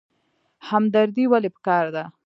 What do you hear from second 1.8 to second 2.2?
ده؟